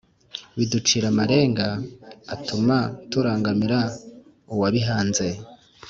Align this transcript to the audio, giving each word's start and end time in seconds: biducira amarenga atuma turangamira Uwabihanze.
biducira 0.57 1.05
amarenga 1.13 1.67
atuma 2.35 2.77
turangamira 3.09 3.79
Uwabihanze. 4.53 5.27